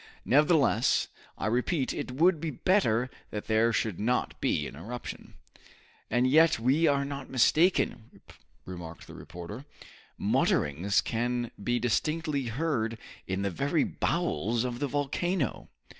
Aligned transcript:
Nevertheless, 0.25 1.09
I 1.37 1.45
repeat, 1.45 1.93
it 1.93 2.09
would 2.09 2.41
be 2.41 2.49
better 2.49 3.07
that 3.29 3.45
there 3.45 3.71
should 3.71 3.99
not 3.99 4.33
be 4.41 4.65
an 4.65 4.75
eruption." 4.75 5.35
"And 6.09 6.25
yet 6.25 6.57
we 6.57 6.87
are 6.87 7.05
not 7.05 7.29
mistaken," 7.29 8.19
remarked 8.65 9.05
the 9.05 9.13
reporter. 9.13 9.63
"Mutterings 10.17 11.01
can 11.01 11.51
be 11.63 11.77
distinctly 11.77 12.45
heard 12.45 12.97
in 13.27 13.43
the 13.43 13.51
very 13.51 13.83
bowels 13.83 14.63
of 14.63 14.79
the 14.79 14.87
volcano!" 14.87 15.69